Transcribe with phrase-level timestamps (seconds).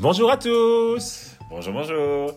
[0.00, 2.34] Bonjour à tous Bonjour, bonjour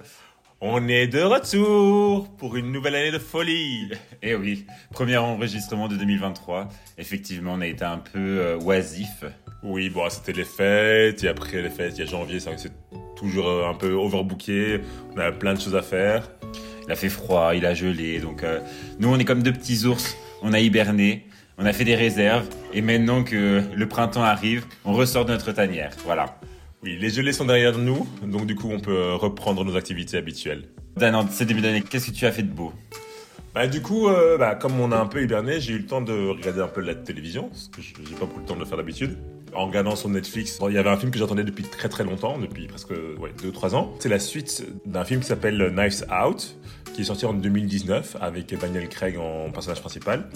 [0.59, 3.89] On est de retour pour une nouvelle année de folie
[4.21, 6.67] Eh oui, premier enregistrement de 2023.
[6.97, 9.23] Effectivement, on a été un peu euh, oisif.
[9.63, 12.55] Oui, bon, c'était les fêtes, et après les fêtes, il y a janvier, c'est vrai
[12.57, 14.81] que c'est toujours euh, un peu overbooké,
[15.15, 16.29] on a plein de choses à faire.
[16.85, 18.59] Il a fait froid, il a gelé, donc euh,
[18.99, 21.27] nous on est comme deux petits ours, on a hiberné,
[21.57, 25.53] on a fait des réserves, et maintenant que le printemps arrive, on ressort de notre
[25.53, 25.91] tanière.
[26.03, 26.37] Voilà.
[26.83, 30.63] Oui, les gelées sont derrière nous, donc du coup on peut reprendre nos activités habituelles.
[30.97, 32.73] Dan, en ce début d'année, qu'est-ce que tu as fait de beau?
[33.55, 36.01] Bah du coup, euh, bah, comme on a un peu hiberné, j'ai eu le temps
[36.01, 38.59] de regarder un peu la télévision, parce que je- j'ai pas beaucoup le temps de
[38.59, 39.17] le faire d'habitude.
[39.55, 42.37] En regardant sur Netflix, il y avait un film que j'attendais depuis très très longtemps,
[42.39, 43.93] depuis presque ouais, 2-3 ans.
[43.99, 46.57] C'est la suite d'un film qui s'appelle Knives Out,
[46.95, 50.27] qui est sorti en 2019 avec Daniel Craig en personnage principal,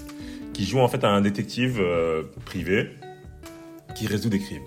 [0.53, 2.91] qui joue en fait un détective euh, privé
[3.97, 4.63] qui résout des crimes.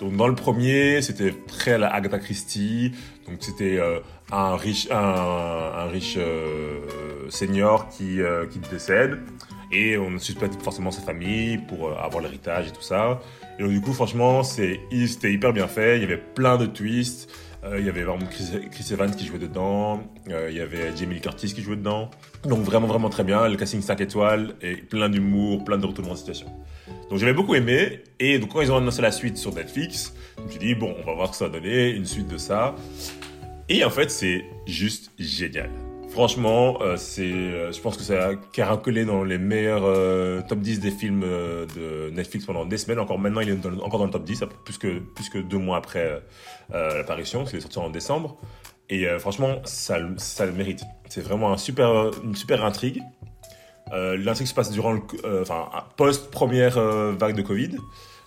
[0.00, 2.92] Donc dans le premier, c'était très à la Agatha Christie.
[3.28, 4.00] Donc c'était euh,
[4.32, 6.80] un riche, un, riche euh,
[7.28, 9.20] senior qui, euh, qui décède
[9.70, 13.20] et on ne suspecte forcément sa famille pour avoir l'héritage et tout ça.
[13.58, 15.96] Et donc du coup, franchement, c'est c'était hyper bien fait.
[15.98, 17.30] Il y avait plein de twists.
[17.64, 20.02] Euh, il y avait vraiment Chris, Evans qui jouait dedans.
[20.28, 22.10] Euh, il y avait Jamie Lee Curtis qui jouait dedans.
[22.44, 23.48] Donc vraiment vraiment très bien.
[23.48, 26.46] Le casting 5 étoiles et plein d'humour, plein de retournements de situation.
[27.08, 28.02] Donc j'avais beaucoup aimé.
[28.18, 30.94] Et donc quand ils ont annoncé la suite sur Netflix, je me suis dit, bon,
[31.00, 32.74] on va voir ce que ça va donner, une suite de ça.
[33.68, 35.70] Et en fait, c'est juste génial.
[36.12, 40.80] Franchement, euh, euh, je pense que ça a caracolé dans les meilleurs euh, top 10
[40.80, 42.98] des films de Netflix pendant des semaines.
[42.98, 45.78] Encore maintenant, il est encore dans le top 10, plus que, plus que deux mois
[45.78, 46.22] après
[46.70, 48.36] l'apparition, parce qu'il est sorti en décembre.
[48.90, 50.82] Et franchement, ça, le- mérite.
[51.08, 53.00] C'est vraiment une super intrigue.
[53.90, 55.00] L'intrigue se passe durant le,
[55.40, 57.76] enfin, post première euh, vague de Covid.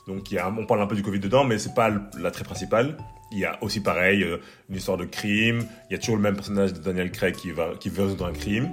[0.08, 2.98] Donc, on parle un peu du Covid dedans, mais c'est pas l'attrait principal.
[3.32, 4.38] Il y a aussi pareil euh,
[4.70, 5.66] une histoire de crime.
[5.90, 8.26] Il y a toujours le même personnage de Daniel Craig qui va qui veut résoudre
[8.28, 8.72] un crime.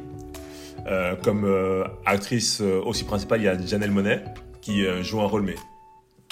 [0.87, 4.25] Euh, comme euh, actrice aussi principale, il y a Janelle Monet
[4.61, 5.57] qui joue un rôle mais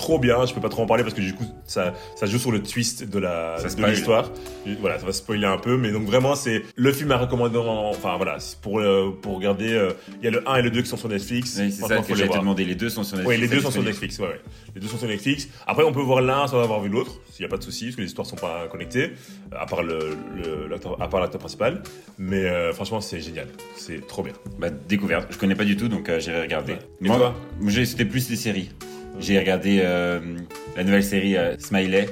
[0.00, 0.46] trop bien.
[0.46, 2.62] Je peux pas trop en parler parce que du coup ça, ça joue sur le
[2.62, 4.30] twist de la de l'histoire.
[4.80, 7.58] Voilà, ça va spoiler un peu, mais donc vraiment c'est le film à recommander.
[7.58, 9.72] en- Enfin voilà, pour euh, pour regarder.
[9.72, 11.56] euh, Il y a le 1 et le 2 qui sont sur Netflix.
[11.60, 12.64] Oui, C'est ça que j'allais te demander.
[12.64, 13.40] Les deux sont sur Oui, Netflix.
[13.50, 13.82] les deux sont sur.
[13.82, 14.18] Netflix.
[14.18, 14.40] Ouais, ouais.
[14.74, 15.48] Les deux sont sur Netflix.
[15.66, 17.84] Après, on peut voir l'un sans avoir vu l'autre, s'il n'y a pas de souci,
[17.86, 19.12] parce que les histoires sont pas connectées,
[19.52, 20.16] à part le,
[21.00, 21.82] à part l'acteur principal.
[22.18, 23.48] Mais euh, franchement, c'est génial.
[23.76, 24.32] C'est trop bien.
[24.58, 25.28] Bah, découverte.
[25.30, 26.72] Je connais pas du tout, donc j'irai regarder.
[26.74, 26.78] Ouais.
[27.04, 27.34] Et Moi,
[27.84, 28.70] c'était plus des séries.
[29.19, 30.21] J'ai regardé euh,
[30.76, 32.09] la nouvelle série euh, Smiley,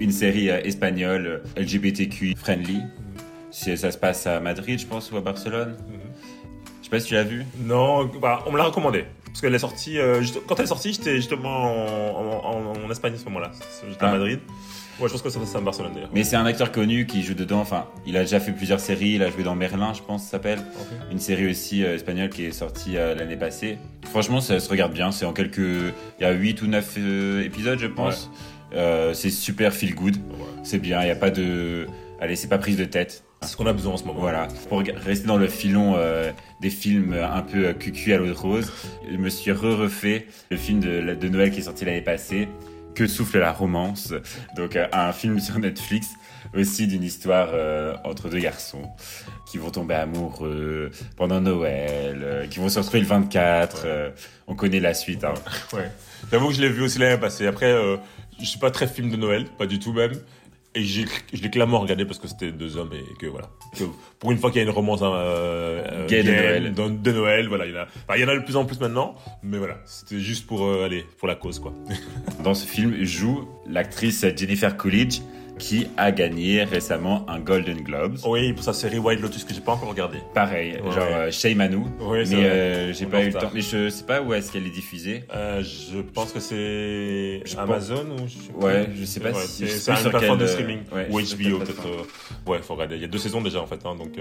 [0.00, 2.82] une série euh, espagnole LGBTQ friendly.
[3.50, 5.76] Ça se passe à Madrid, je pense, ou à Barcelone.
[6.80, 7.44] Je sais pas si tu l'as vu.
[7.58, 9.04] Non, bah, on me l'a recommandé.
[9.32, 9.98] Parce qu'elle est sortie.
[9.98, 13.24] euh, juste- quand elle est sortie, j'étais justement en, en- en- en Espagne à ce
[13.24, 13.50] moment-là.
[13.88, 14.12] J'étais à Ah.
[14.12, 14.40] Madrid.
[15.00, 16.10] Ouais, je pense que ça c'est à Barcelone d'ailleurs.
[16.14, 17.60] Mais c'est un acteur connu qui joue dedans.
[17.60, 19.12] Enfin, il a déjà fait plusieurs séries.
[19.14, 20.60] Il a joué dans Merlin, je pense, ça s'appelle.
[21.10, 23.78] Une série aussi euh, espagnole qui est sortie euh, l'année passée.
[24.10, 25.10] Franchement, ça se regarde bien.
[25.10, 25.56] C'est en quelques.
[25.58, 28.30] Il y a 8 ou 9 euh, épisodes, je pense.
[28.74, 30.16] Euh, c'est super feel good.
[30.16, 30.44] Ouais.
[30.62, 31.00] C'est bien.
[31.00, 31.86] Il n'y a pas de.
[32.20, 33.24] Allez, c'est pas prise de tête.
[33.42, 34.20] C'est ce qu'on a besoin en ce moment.
[34.20, 34.48] Voilà.
[34.68, 36.30] Pour rester dans le filon euh,
[36.60, 38.72] des films euh, un peu euh, cucu à l'eau de rose,
[39.10, 42.48] je me suis re-refait le film de, Noël qui est sorti l'année passée,
[42.94, 44.12] Que souffle la romance.
[44.56, 46.08] Donc euh, un film sur Netflix
[46.54, 48.90] aussi d'une histoire euh, entre deux garçons
[49.46, 53.82] qui vont tomber amoureux pendant Noël, euh, qui vont se retrouver le 24.
[53.84, 54.10] euh,
[54.46, 55.24] on connaît la suite.
[55.24, 55.34] Hein.
[55.72, 55.90] Ouais.
[56.30, 57.46] J'avoue que je l'ai vu aussi l'année passée.
[57.46, 57.96] Après, euh,
[58.38, 60.12] je suis pas très film de Noël, pas du tout même.
[60.74, 63.50] Et j'ai- je l'ai clairement regardé parce que c'était deux hommes et que voilà.
[63.76, 63.84] Que
[64.18, 66.72] pour une fois qu'il y a une romance hein, euh, euh, Gay de Noël.
[67.02, 67.84] de Noël, voilà, il y en a.
[67.84, 70.64] enfin, il y en a de plus en plus maintenant, mais voilà, c'était juste pour
[70.64, 71.74] euh, aller pour la cause quoi.
[72.42, 75.20] Dans ce film joue l'actrice Jennifer Coolidge
[75.58, 78.16] qui a gagné récemment un Golden Globes.
[78.26, 80.18] Oui, pour sa série White Lotus que j'ai pas encore regardé.
[80.34, 80.92] Pareil, Ouais.
[80.92, 81.86] genre euh, Shame à nous.
[82.00, 83.50] Oui, c'est mais euh, j'ai pas eu le temps.
[83.54, 85.24] Mais je sais pas où est-ce qu'elle est diffusée.
[85.34, 88.66] Euh, je pense que c'est Amazon ou je sais pas.
[88.66, 91.20] Ouais, je sais pas Ouais, si- c'est une sur plateforme de euh, streaming ouais, ou
[91.20, 91.86] HBO peut-être.
[92.46, 92.96] Ouais, faut regarder.
[92.96, 94.12] Il y a deux saisons déjà en fait, hein, donc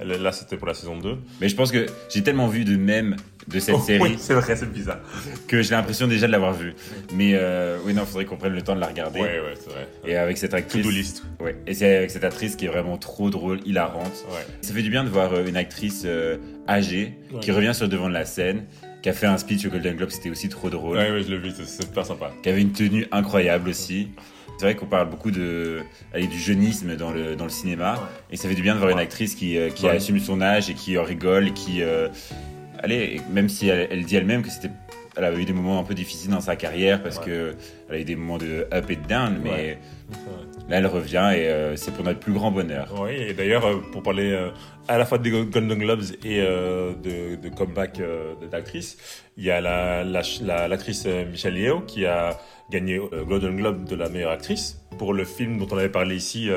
[0.00, 1.16] là c'était pour la saison 2.
[1.40, 3.16] Mais je pense que j'ai tellement vu de mèmes
[3.48, 4.98] de cette série Oh, Oui, c'est vrai, c'est bizarre.
[5.48, 6.74] que j'ai l'impression déjà de l'avoir vu.
[7.14, 9.20] Mais euh, oui, non, faudrait qu'on prenne le temps de la regarder.
[9.20, 9.86] Ouais, ouais, c'est vrai.
[10.06, 10.86] Et avec cette actrice.
[10.86, 11.22] List.
[11.40, 11.56] Ouais.
[11.66, 14.24] Et c'est avec cette actrice qui est vraiment trop drôle, hilarante.
[14.30, 14.46] Ouais.
[14.62, 16.36] Ça fait du bien de voir euh, une actrice euh,
[16.68, 17.40] âgée Ouais.
[17.40, 18.64] qui revient sur le devant de la scène,
[19.02, 20.96] qui a fait un speech au Golden Globe, c'était aussi trop drôle.
[20.96, 22.32] Ouais, ouais, je l'ai vu, c'est- super sympa.
[22.42, 24.08] qui avait une tenue incroyable aussi.
[24.56, 25.80] C'est vrai qu'on parle beaucoup de,
[26.12, 27.94] allez, du jeunisme dans le, dans le cinéma.
[27.94, 28.00] Ouais.
[28.30, 29.96] Et ça fait du bien de voir une actrice qui, qui Ouais.
[29.96, 32.08] assume son âge et qui rigole, qui, euh,
[32.84, 34.70] allez, même si elle, elle dit elle-même que c'était,
[35.16, 37.24] elle avait eu des moments un peu difficiles dans sa carrière parce Ouais.
[37.24, 37.54] que
[37.88, 39.78] elle a eu des moments de up et de down, mais Ouais.
[40.68, 42.88] Là, elle revient et euh, c'est pour notre plus grand bonheur.
[42.98, 44.48] Oui, et d'ailleurs, euh, pour parler euh,
[44.88, 48.00] à la fois des Golden Globes et de, de comeback
[48.50, 48.96] d'actrice,
[49.36, 52.38] il y a la- la- la- l'actrice Michelle Yeoh qui a
[52.70, 56.16] gagné le Golden Globe de la meilleure actrice pour le film dont on avait parlé
[56.16, 56.48] ici,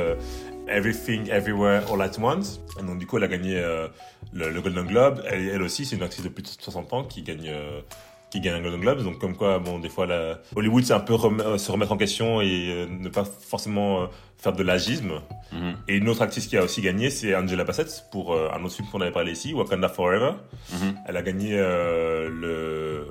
[0.69, 2.59] Everything Everywhere All at Once.
[2.79, 3.87] Et donc du coup, elle a gagné euh,
[4.33, 5.21] le, Golden Globe.
[5.25, 7.49] Elle, aussi, c'est une actrice de plus de 60 ans qui gagne.
[7.49, 7.81] euh,
[8.29, 10.05] qui gagne un Golden Globe, donc comme quoi, bon, des fois.
[10.53, 14.63] Hollywood, c'est un peu euh, se remettre en question et ne pas forcément faire de
[14.63, 15.13] l'agisme.
[15.51, 15.75] Mhm.
[15.87, 18.75] Et une autre actrice qui a aussi gagné, c'est Angela Bassett pour euh, un autre
[18.75, 20.31] film qu'on avait parlé ici, Wakanda Forever.
[20.73, 20.95] Mhm.
[21.07, 23.07] Elle a gagné euh, le,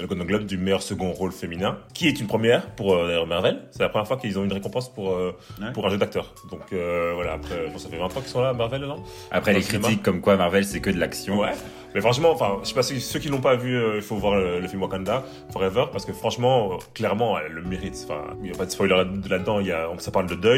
[0.00, 3.60] le Golden Globe du meilleur second rôle féminin, qui est une première pour euh, Marvel.
[3.72, 5.72] C'est la première fois qu'ils ont une récompense pour, Ouais.
[5.74, 6.32] pour un jeu d'acteur.
[6.50, 9.64] Donc voilà, après, ça fait 20 ans qu'ils sont là, Marvel, non Après, Dans les
[9.64, 9.84] cinéma.
[9.88, 11.40] critiques comme quoi Marvel, c'est que de l'action.
[11.40, 11.50] Ouais.
[11.94, 14.34] Mais franchement, enfin, je sais pas si ceux qui l'ont pas vu, il faut voir
[14.36, 17.96] le, le film Wakanda Forever parce que franchement, clairement, elle le mérite.
[18.08, 19.60] Enfin, il y a pas de spoiler là- là-dedans.
[19.60, 20.53] Il y a, ça parle de deuil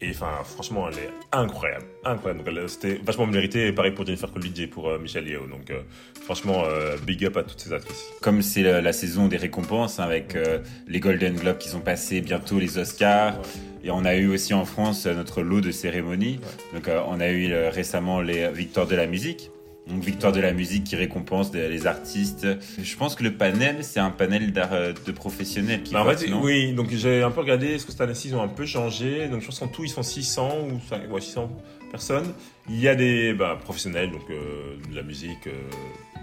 [0.00, 2.44] et enfin, franchement, elle est incroyable, incroyable.
[2.44, 3.66] Donc, elle- c'était vachement mérité.
[3.68, 5.46] Et pareil pour Jennifer Coolidge et pour euh, Michelle Yeoh.
[5.46, 5.80] Donc, euh,
[6.22, 8.04] franchement, euh, big up à toutes ces actrices.
[8.20, 11.80] Comme c'est la, la saison des récompenses, hein, avec euh, les Golden Globes qui sont
[11.80, 13.38] passés, bientôt les Oscars.
[13.84, 16.40] Et on a eu aussi en France euh, notre lot de cérémonies.
[16.74, 19.50] Donc euh, on a eu euh, récemment les Victoires de la musique.
[19.88, 22.44] Donc Victoire de la musique qui récompense les artistes.
[22.82, 26.18] Je pense que le panel, c'est un panel euh, de professionnels qui Bah, en votent,
[26.18, 26.40] fait, non?
[26.42, 29.28] oui, donc j'ai un peu regardé, est-ce que cette année-ci, ils ont un peu changé.
[29.28, 31.48] Donc je pense qu'en tout, ils sont 600 ou ouais, 600
[31.92, 32.32] personnes.
[32.68, 35.52] Il y a des bah, professionnels, donc euh, de la musique euh,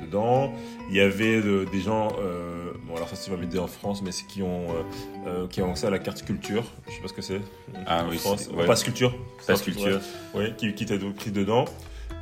[0.05, 0.53] dedans.
[0.89, 4.11] Il y avait de- des gens, euh, bon alors ça c'est pas en France, mais
[4.11, 4.67] c'est qui ont,
[5.49, 6.65] qui ont accès à la carte culture.
[6.89, 7.39] Je sais pas ce que c'est.
[7.87, 8.49] Ah En oui, France.
[8.53, 8.65] ouais.
[8.65, 9.15] Passe culture.
[9.47, 10.01] Passe culture.
[10.35, 11.63] Oui, qui, qui étaient pris dedans.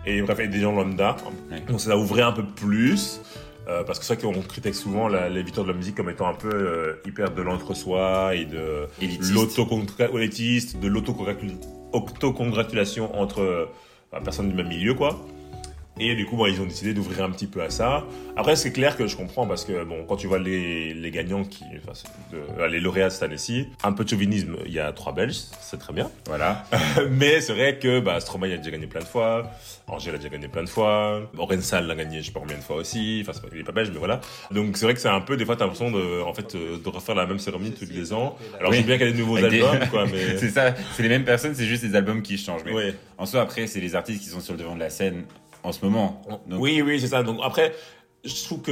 [0.06, 1.16] Et bref, et des gens lambda.
[1.52, 1.62] Ouais.
[1.68, 3.22] Donc ça a ouvert un peu plus.
[3.68, 6.10] euh, parce que c'est vrai qu'on critique souvent la- les victoires de la musique comme
[6.10, 9.34] étant un peu euh, hyper de l'entre-soi et de Élitiste.
[9.36, 13.66] l'auto-élitiste, de l'auto-congratulation entre euh,
[14.24, 15.24] personnes du même milieu, quoi.
[16.04, 18.04] Et du coup, bon, ils ont décidé d'ouvrir un petit peu à ça.
[18.36, 21.44] Après, c'est clair que je comprends parce que, bon, quand tu vois les, les gagnants,
[21.44, 21.94] qui, enfin,
[22.32, 25.36] de- euh, les lauréats cette année-ci, un peu de chauvinisme, il y a trois Belges,
[25.62, 26.10] c'est très bien.
[26.26, 26.66] Voilà.
[27.12, 29.52] Mais c'est vrai que bah, Stromae a déjà gagné plein de fois,
[29.88, 32.62] Angèle a déjà gagné plein de fois, Orensal l'a gagné je sais pas combien de
[32.64, 34.22] fois aussi, enfin il est pas belge mais voilà.
[34.50, 36.78] Donc c'est vrai que c'est un peu, des fois t'as l'impression de, en fait, euh,
[36.78, 38.38] de refaire la même cérémonie tous les ans.
[38.58, 38.78] Alors Oui.
[38.78, 40.38] sais bien qu'il y a des nouveaux Avec des- albums quoi, mais...
[40.38, 42.62] c'est ça, c'est les mêmes personnes, c'est juste les albums qui changent.
[42.66, 42.96] Mais Ouais.
[43.18, 45.26] en soi, après, c'est les artistes qui sont sur le devant de la scène
[45.64, 46.22] en ce moment.
[46.48, 47.24] Donc, Oui, oui, c'est ça.
[47.24, 47.74] Donc après,
[48.24, 48.72] je trouve que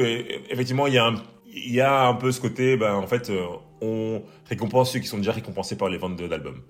[0.52, 1.16] effectivement, il y a un,
[1.54, 3.46] il y a un peu ce côté, ben en fait, euh,
[3.82, 6.62] on récompense ceux qui sont déjà récompensés par les ventes d'albums,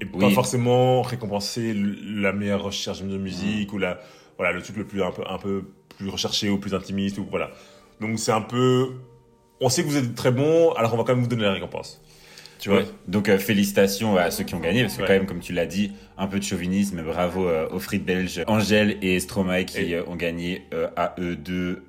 [0.00, 3.98] et pas forcément récompenser la meilleure recherche de musique ou la,
[4.36, 5.64] voilà, le truc le plus un peu, un peu
[5.96, 7.50] plus recherché ou plus intimiste ou voilà.
[8.00, 8.94] Donc c'est un peu,
[9.60, 11.52] on sait que vous êtes très bon, alors on va quand même vous donner la
[11.52, 12.02] récompense.
[12.58, 12.86] Tu vois Ouais.
[13.08, 15.08] Donc euh, félicitations à ceux qui ont gagné, parce que Ouais.
[15.08, 18.42] quand même, comme tu l'as dit, un peu de chauvinisme, bravo euh, aux frites belges
[18.46, 21.82] Angèle et Stromae qui Et- euh, ont gagné euh, à eux deux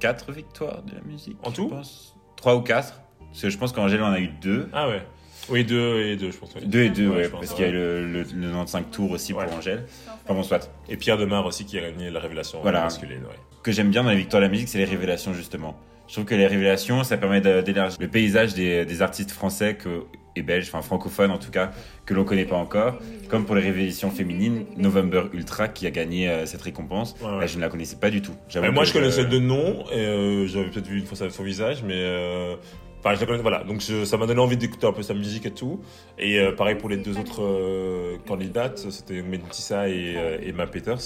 [0.00, 1.36] quatre victoires de la musique.
[1.42, 2.14] En je tout pense.
[2.36, 3.00] Trois ou quatre
[3.30, 4.68] Parce que je pense qu'Angèle en a eu deux.
[4.72, 5.02] Ah ouais.
[5.50, 6.54] Oui, deux et deux, je pense.
[6.56, 6.66] oui.
[6.66, 9.46] Deux et deux, Ouais, parce qu'il y a le, le, le 95 tours aussi Ouais.
[9.46, 9.86] pour Angèle.
[10.24, 10.70] Enfin bon, soit.
[10.88, 12.82] Et Pierre Demar aussi qui a gagné la révélation Voilà.
[12.82, 13.22] masculine.
[13.62, 15.78] Que j'aime bien dans les victoires de la musique, c'est les révélations, justement.
[16.08, 19.74] Je trouve que les révélations, ça permet de- d'élargir le paysage des, des artistes français
[19.74, 20.04] que,
[20.36, 21.70] et belges, enfin francophones en tout cas,
[22.06, 22.98] que l'on connaît pas encore.
[23.28, 27.14] Comme pour les révélations féminines, November Ultra qui a gagné euh, cette récompense.
[27.20, 27.40] Ouais, ouais.
[27.40, 28.32] Là, je ne la connaissais pas du tout.
[28.60, 29.84] Mais moi, je connaissais deux noms.
[29.92, 32.54] Et, euh, J'avais peut-être vu une fois son visage, mais euh,
[33.00, 33.42] enfin, je la connais.
[33.42, 33.64] Voilà.
[33.64, 35.80] Donc, je- ça m'a donné envie d'écouter un peu sa musique et tout.
[36.18, 40.98] Et euh, pareil pour les deux autres euh, candidates, c'était Mentissa et euh, Emma Peters.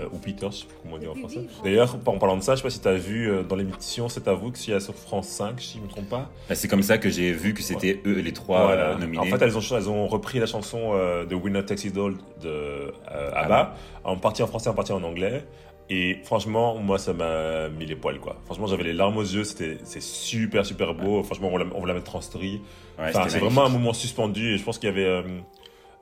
[0.00, 1.40] Euh, ou Peters, je sais pas comment on dit en français.
[1.62, 4.08] D'ailleurs, en parlant de ça, je sais pas si tu as vu euh, dans l'émission
[4.08, 6.08] C'est à vous que s'il y a sur France 5, si je ne me trompe
[6.08, 6.30] pas.
[6.48, 8.90] Bah, c'est comme ça que j'ai vu que c'était eux les trois Voilà.
[8.90, 9.18] euh, nominés.
[9.18, 12.14] En fait, elles ont, elles ont repris la chanson euh, de Winner Takes It All
[12.42, 12.90] de euh,
[13.34, 15.44] ABBA, en partie en français, en partie en anglais.
[15.90, 18.36] Et franchement, moi, ça m'a mis les poils, quoi.
[18.46, 21.22] Franchement, j'avais les larmes aux yeux, c'était, c'est super, super beau.
[21.22, 22.62] Franchement, on va la, on va la mettre en story.
[22.98, 25.22] Ouais, Enfin, c'est vraiment un moment suspendu et je pense qu'il y avait euh,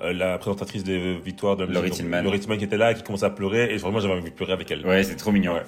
[0.02, 2.22] euh, la présentatrice des victoires de la Laurie Tillman.
[2.22, 4.52] Laurie Tillman qui était là qui commençait à pleurer et vraiment j'avais envie de pleurer
[4.52, 4.86] avec elle.
[4.86, 5.54] Ouais, c'est trop mignon.
[5.54, 5.62] Ouais.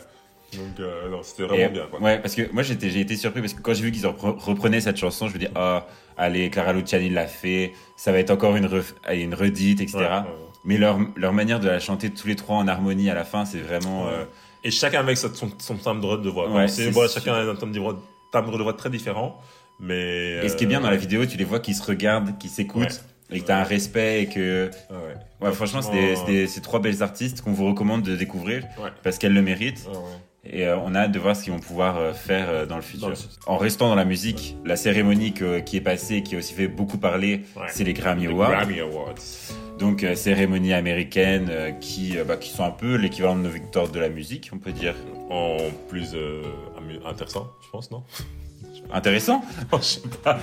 [0.56, 2.00] Donc, euh, non, c'était Et, vraiment bien, quoi.
[2.00, 4.80] Ouais, parce que moi j'ai été surpris parce que quand j'ai vu qu'ils repre- reprenaient
[4.80, 8.54] cette chanson, je me dis ah allez Clara Luciani l'a fait, ça va être encore
[8.54, 9.99] une ref- allez, une redite, etc.
[9.99, 10.30] Ouais.
[10.64, 13.44] Mais leur leur manière de la chanter tous les trois en harmonie à la fin,
[13.44, 14.25] c'est vraiment euh,
[14.64, 16.50] Et chacun avec son, son, timbre de voix.
[16.50, 18.02] Ouais, c'est voilà, chacun a un timbre de voix,
[18.33, 19.38] timbre de voix très différent.
[19.80, 21.83] Mais, Et ce qui est bien dans euh, la vidéo, tu les vois qui se
[21.83, 25.52] regardent, qui s'écoutent, et que t'as un respect et que Ouais, ouais.
[25.52, 28.64] franchement c'est c'est trois belles artistes qu'on vous recommande de découvrir
[29.02, 29.87] parce qu'elles le méritent.
[29.90, 30.02] Ouais, ouais.
[30.47, 32.76] Et euh, on a hâte de voir ce qu'ils vont pouvoir euh, faire euh, dans
[32.76, 33.09] le futur.
[33.09, 33.16] Dans le-
[33.47, 36.68] En restant dans la musique, la cérémonie que- qui est passée, qui a aussi fait
[36.68, 37.62] beaucoup parler, Ouais.
[37.71, 38.50] c'est les Grammy Les Awards.
[38.50, 39.14] Grammy Awards.
[39.78, 43.49] Donc euh, cérémonie américaine euh, qui, euh, bah, qui sont un peu l'équivalent de nos
[43.50, 44.95] victoires de la musique, on peut dire.
[45.31, 45.57] En
[45.88, 46.14] plus
[47.07, 48.02] intéressant, je pense, non?
[48.93, 49.43] Intéressant?
[49.81, 50.38] Je sais pas.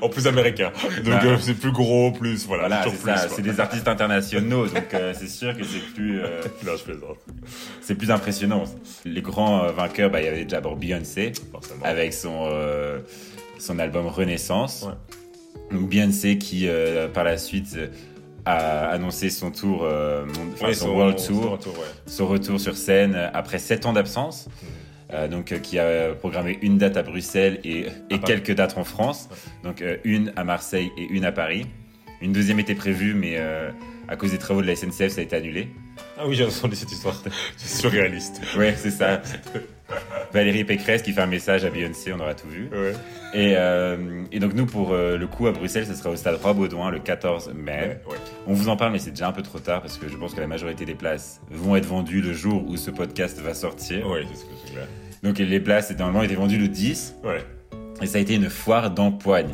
[0.00, 0.70] en plus américain.
[1.04, 1.24] Donc Ah.
[1.26, 3.42] euh, c'est plus gros, plus voilà, c'est ça.
[3.42, 6.20] des artistes internationaux, donc c'est sûr que c'est plus,
[6.64, 7.18] Non, je plaisante,
[7.80, 8.64] c'est plus impressionnant.
[9.04, 11.84] Les grands vainqueurs, bah, il y avait déjà Beyoncé forcément.
[11.84, 12.48] avec son
[13.58, 14.86] son album Renaissance.
[14.86, 15.76] Ouais.
[15.76, 17.76] Donc Beyoncé qui euh, par la suite
[18.44, 20.24] a annoncé son tour, euh,
[20.62, 21.84] Ouais, son, World son Tour, retour, ouais.
[22.06, 24.48] son retour sur scène euh, après 7 ans d'absence.
[25.12, 28.20] Euh, donc euh, qui a programmé une date à Bruxelles et, et Paris.
[28.24, 29.28] quelques dates en France.
[29.64, 31.66] Donc une à Marseille et une à Paris.
[32.20, 33.38] Une deuxième était prévue, mais
[34.08, 35.68] à cause des travaux de la SNCF, ça a été annulé.
[36.18, 37.20] Ah oui, j'ai entendu cette histoire.
[37.56, 38.40] C'est surréaliste.
[38.56, 39.22] Ouais, c'est ça.
[40.32, 42.68] Valérie Pécresse qui fait un message à Beyoncé, on aura tout vu.
[42.72, 42.92] Ouais.
[43.34, 46.36] Et, euh, et donc nous, pour euh, le coup à Bruxelles, ce sera au stade
[46.42, 47.72] Roi-Baudouin le 14 mai.
[48.06, 48.18] Ouais, ouais.
[48.46, 50.34] On vous en parle, mais c'est déjà un peu trop tard parce que je pense
[50.34, 54.08] que la majorité des places vont être vendues le jour où ce podcast va sortir.
[54.08, 54.86] Ouais, c'est ce que c'est clair.
[55.22, 57.44] Donc les places, normalement, étaient vendues le 10 Ouais.
[58.02, 59.50] et ça a été une foire d'empoigne.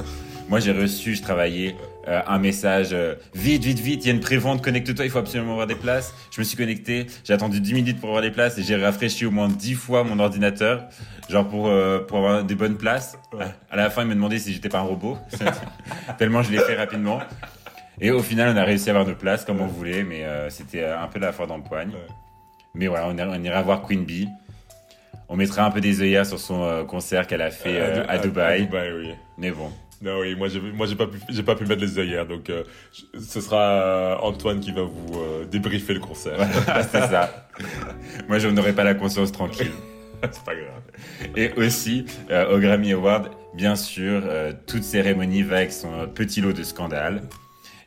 [0.48, 1.74] Moi, j'ai reçu, je travaillais,
[2.08, 5.18] euh, un message euh, vite, vite, vite, il y a une prévente, connecte-toi, il faut
[5.18, 6.14] absolument avoir des places.
[6.30, 9.26] Je me suis connecté, j'ai attendu 10 minutes pour avoir des places et j'ai rafraîchi
[9.26, 10.84] au moins 10 fois mon ordinateur,
[11.28, 13.18] genre pour, euh, pour avoir des bonnes places.
[13.70, 15.18] À la fin, il me demandait si j'étais pas un robot,
[16.18, 17.20] tellement je l'ai fait rapidement.
[18.00, 20.84] Et au final, on a réussi à avoir nos places comme on voulait, mais c'était
[20.84, 21.90] un peu la foire d'empoigne.
[22.74, 24.28] Mais voilà, on, ira- on ira voir Queen Bee.
[25.28, 28.60] On mettra un peu des œillères sur son concert qu'elle a fait à, Dubaï.
[28.62, 29.10] À Dubaï, oui.
[29.38, 29.72] Mais bon,
[30.02, 32.50] Non, oui, moi, j'ai, moi, j'ai pas pu, j'ai pas pu mettre les œillères, donc
[32.50, 36.36] euh, je- ce sera euh, Antoine qui va vous euh, débriefer le concert.
[36.92, 37.48] c'est ça.
[38.28, 39.70] Moi, je n'aurai pas la conscience tranquille.
[40.30, 40.82] c'est pas grave.
[41.36, 44.22] Et aussi, euh, au Grammy Award, bien sûr,
[44.66, 47.22] toute cérémonie va avec son petit lot de scandales.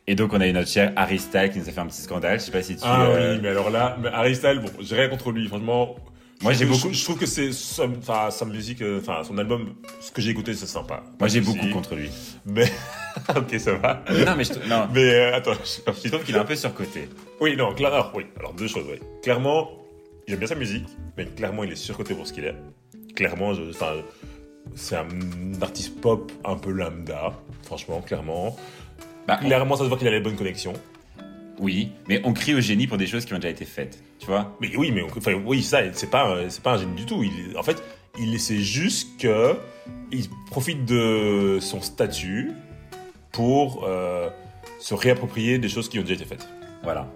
[0.08, 2.02] Et donc, on a eu notre cher Harry Styles qui nous a fait un petit
[2.02, 2.40] scandale.
[2.40, 2.82] Je sais pas si tu...
[2.84, 5.94] Ah oui, mais alors là, mais Harry Styles, bon, j'ai rien contre lui, franchement.
[6.42, 7.50] Moi, j'ai beaucoup- Je, trouve que c'est
[7.82, 11.02] enfin, sa musique, euh, enfin, son album, ce que j'ai écouté, c'est sympa.
[11.18, 12.08] Moi, j'ai beaucoup contre lui.
[12.46, 12.64] Mais,
[13.36, 14.02] ok, ça va.
[14.10, 17.08] Non, mais je, non, Mais euh, attends, je- je trouve qu'il est un peu surcoté.
[17.40, 18.24] Oui, non, clairement, alors, oui.
[18.38, 18.98] Alors, deux choses, oui.
[19.22, 19.70] Clairement,
[20.26, 20.86] j'aime bien sa musique,
[21.18, 22.54] mais clairement, il est surcoté pour ce qu'il est.
[23.14, 23.96] Clairement, enfin,
[24.74, 25.08] c'est un
[25.60, 27.32] artiste pop un peu lambda,
[27.64, 28.56] franchement, clairement.
[29.28, 30.72] Bah, on- Clairement, ça se voit qu'il a les bonnes connexions.
[31.60, 34.02] Oui, mais on crie au génie pour des choses qui ont déjà été faites.
[34.18, 36.78] Tu vois Mais oui, mais on- enfin, oui, ça, c'est pas, un- c'est pas un
[36.78, 37.22] génie du tout.
[37.22, 37.82] Il, en fait,
[38.18, 39.54] il c'est juste que
[40.10, 42.50] il profite de son statut
[43.32, 44.28] pour euh,
[44.80, 46.48] se réapproprier des choses qui ont déjà été faites.
[46.82, 47.08] Voilà.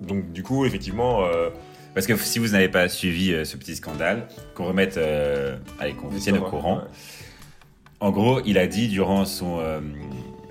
[0.00, 1.50] Donc, du coup, effectivement, euh,
[1.94, 5.92] Parce que si vous n'avez pas suivi euh, ce petit scandale, qu'on remette, euh, allez,
[5.92, 6.78] qu'on vous tienne au courant.
[6.78, 6.84] Ouais.
[8.00, 9.78] En gros, il a dit durant son, euh,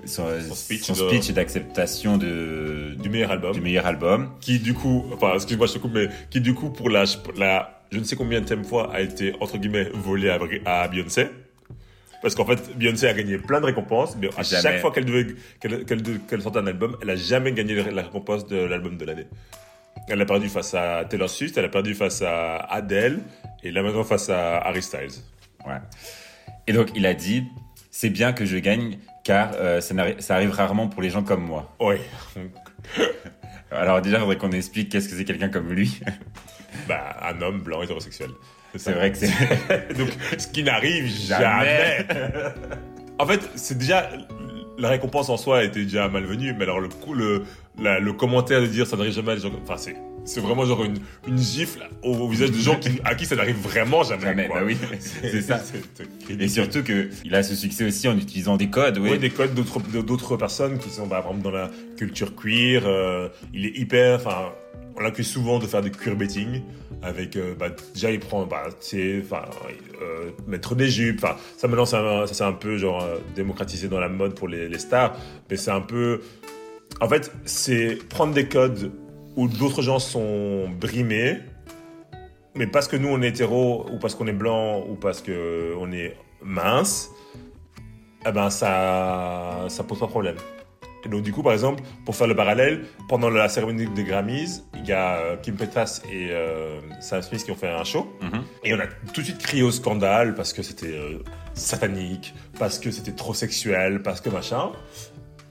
[0.04, 3.52] son, Son speech son de- speech d'acceptation de, du meilleur album.
[3.52, 4.30] du meilleur album.
[4.40, 7.04] qui du coup, enfin excuse-moi je te coupe, mais qui du coup pour la,
[7.36, 10.30] la je ne sais combien de fois a été entre guillemets volé
[10.64, 11.28] à, Beyoncé.
[12.22, 14.62] Parce qu'en fait, Beyoncé a gagné plein de récompenses, mais à Jamais.
[14.62, 18.46] chaque fois qu'elle devait qu'elle sortait un album, elle a jamais gagné la la récompense
[18.46, 19.26] de l'album de l'année.
[20.08, 23.20] Elle a perdu face à Taylor Swift, elle a perdu face à Adele,
[23.62, 25.20] et là maintenant face à Harry Styles.
[25.66, 25.78] Ouais.
[26.66, 27.44] Et donc, il a dit,
[27.90, 29.94] c'est bien que je gagne, car euh, ça,
[30.34, 31.74] arrive rarement pour les gens comme moi.
[31.80, 31.96] Oui,
[33.70, 36.00] Alors déjà, il faudrait qu'on explique qu'est-ce que c'est quelqu'un comme lui.
[36.88, 38.30] bah un homme blanc hétérosexuel.
[38.76, 39.94] C'est vrai que c'est...
[39.98, 42.06] Donc, ce qui n'arrive Jamais.
[42.08, 42.24] jamais.
[43.18, 44.08] en fait, c'est déjà
[44.78, 47.44] la récompense en soi était déjà malvenue, mais alors le coup, le,
[47.78, 50.40] la- le commentaire de dire ça n'arrive jamais à des gens, comme- enfin c'est, c'est
[50.40, 53.56] vraiment genre une, une gifle au, au visage de gens qui, à qui ça n'arrive
[53.56, 54.22] vraiment jamais.
[54.22, 54.60] Jamais, quoi.
[54.60, 55.60] bah oui, c'est ça.
[56.28, 59.10] Et surtout qu'il a ce succès aussi en utilisant des codes, oui.
[59.10, 62.82] Ouais, des codes d'autres personnes qui sont bah, par exemple dans la culture queer.
[62.86, 64.52] euh, il est hyper, enfin,
[64.96, 66.62] on l'accuse souvent de faire du queerbaiting
[67.02, 69.42] avec, euh, bah, déjà il prend, bah, c'est, enfin,
[70.02, 71.20] euh, mettre des jupes.
[71.24, 74.68] Enfin, ça maintenant un- ça c'est un peu genre démocratisé dans la mode pour les,
[74.68, 75.16] les stars,
[75.50, 76.20] mais c'est un peu,
[77.00, 78.92] en fait, c'est prendre des codes
[79.36, 81.38] où d'autres gens sont brimés.
[82.54, 85.74] Mais parce que nous on est hétéro, ou parce qu'on est blanc, ou parce que
[85.78, 87.10] on est mince,
[88.26, 90.36] eh ben ça, ça pose pas de problème.
[91.04, 94.62] Et donc du coup, par exemple, pour faire le parallèle, pendant la cérémonie des Grammys,
[94.74, 98.06] il y a euh, Kim Petras et euh, Sam Smith qui ont fait un show.
[98.20, 98.42] Mhm.
[98.64, 101.18] Et on a tout de suite crié au scandale parce que c'était euh,
[101.54, 104.70] satanique, parce que c'était trop sexuel, parce que machin.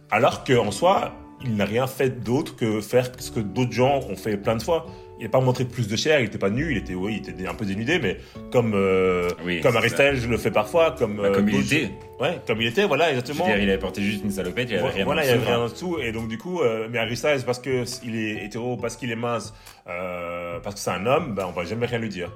[0.09, 4.00] Alors que en soi, il n'a rien fait d'autre que faire ce que d'autres gens
[4.10, 4.86] ont fait plein de fois.
[5.19, 7.29] Il n'a pas montré plus de chair, il n'était pas nu, il était, oui, il
[7.29, 8.17] était un peu dénudé, mais
[8.51, 9.88] comme, euh, Oui, comme ça.
[9.88, 11.91] Styles le fait parfois, comme, Bah, euh, il était.
[12.19, 13.45] Ouais, comme il était, voilà, Je exactement.
[13.45, 15.65] dire, il avait porté juste une salopette, il avait rien voilà, il avait rien hein.
[15.65, 18.95] en dessous, et donc du coup, euh, mais Styles, parce que il est hétéro, parce
[18.95, 19.53] qu'il est mince,
[19.88, 22.31] euh, parce que c'est un homme, ben on va jamais rien lui dire.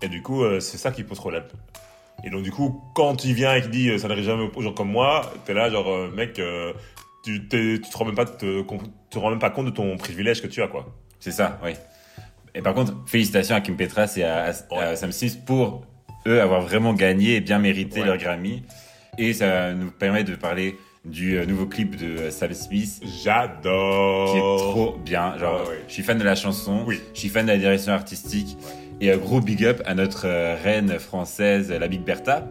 [0.00, 1.44] Et du coup, euh, c'est ça qui pose problème.
[2.24, 4.72] Et donc du coup, quand il vient et qu'il dit ça n'arrive jamais aux gens
[4.72, 6.72] comme moi, t'es là genre mec, euh,
[7.24, 8.64] tu, tu te rends même pas te,
[9.18, 10.86] rends même pas compte de ton privilège que tu as quoi.
[11.20, 11.72] C'est ça, oui.
[12.54, 14.96] Et par contre, félicitations à Kim Petras et à, à-.
[14.96, 15.82] Sam Smith pour
[16.26, 18.06] eux avoir vraiment gagné et bien mérité Ouais.
[18.06, 18.62] leur Grammy.
[19.18, 24.32] Et ça nous permet de parler du euh, nouveau clip de euh, Sam Smith J'adore.
[24.32, 24.40] qui est
[24.72, 25.36] trop bien.
[25.38, 25.82] Genre, ouais.
[25.88, 27.00] je suis fan de la chanson, Oui.
[27.14, 28.56] je suis fan de la direction artistique.
[29.00, 32.46] Et un gros big up à notre euh, reine française, la Big Bertha,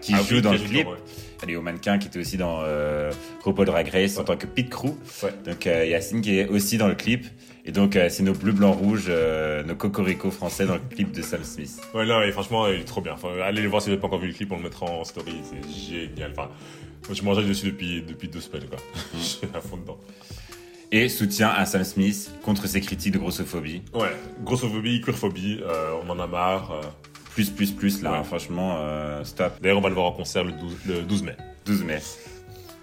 [0.00, 0.86] qui Ah joue oui, dans le clip.
[1.56, 3.10] Au mannequin qui était aussi dans euh,
[3.44, 4.90] RuPaul Drag Race en tant que pit crew.
[5.22, 5.32] Ouais.
[5.44, 7.26] Donc euh, Yacine qui est aussi dans le clip.
[7.64, 11.10] Et donc euh, c'est nos bleus, blancs, rouges, euh, nos cocorico français dans le clip
[11.12, 11.80] de Sam Smith.
[11.94, 13.12] Ouais, non, et franchement, il est trop bien.
[13.14, 14.86] Enfin, allez le voir si vous n'avez pas encore vu le clip, on le mettra
[14.86, 15.32] en story.
[15.42, 16.30] C'est génial.
[16.32, 16.48] Enfin,
[17.08, 18.78] moi, je mangeais dessus depuis, depuis deux semaines, quoi.
[18.94, 19.00] Mhm.
[19.20, 19.98] Je suis à fond dedans.
[20.94, 23.82] Et soutien à Sam Smith contre ses critiques de grossophobie.
[23.94, 24.10] Ouais,
[24.44, 26.72] grossophobie, queerphobie, euh, on en a marre.
[26.72, 26.82] euh.
[27.34, 28.24] Plus, plus, plus là, Ouais.
[28.24, 29.54] franchement, euh, stop.
[29.62, 31.36] D'ailleurs, on va le voir en concert le 12, le 12 mai.
[31.64, 31.98] 12 mai.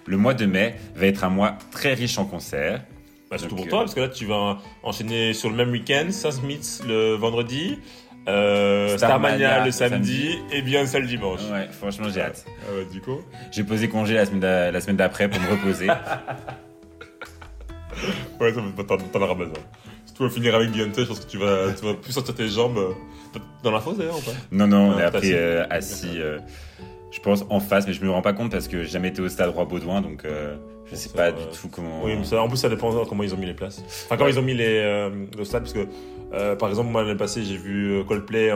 [0.08, 2.82] Le mois de mai va être un mois très riche en concerts.
[3.29, 6.08] Bah, surtout pour toi, euh, parce que là, tu vas enchaîner sur le même week-end,
[6.32, 7.77] Smith le vendredi,
[8.27, 11.41] euh, Starmania Starmania le samedi, et bien le dimanche.
[11.51, 12.44] Ouais, franchement, j'ai hâte.
[12.68, 13.20] Ah ouais, du coup.
[13.51, 15.88] J'ai posé congé la semaine d'a- la semaine d'après pour me reposer.
[18.39, 19.53] Ouais, t'en auras besoin.
[20.20, 22.50] Tu vas finir avec Beyoncé, je pense que tu vas, tu vas plus sortir tes
[22.50, 22.78] jambes.
[22.78, 24.32] euh, Dans la fosse d'ailleurs ou pas?
[24.52, 25.34] Non, non, on est appris assis.
[25.34, 26.40] euh, assis, euh,
[27.10, 29.22] je pense, en face, mais je me rends pas compte parce que j'ai jamais été
[29.22, 30.58] au stade Roi-Baudouin, donc euh,
[30.92, 32.04] je sais Ça, pas du tout comment.
[32.04, 33.82] Oui, mais ça, en plus, ça dépend de comment ils ont mis les places.
[34.06, 34.32] Enfin, comment Ouais.
[34.36, 38.04] ils ont mis les, le stade, parce que, par exemple, moi, l'année passée, j'ai vu
[38.06, 38.52] Coldplay,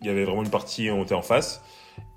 [0.00, 1.60] il y avait vraiment une partie, on était en face,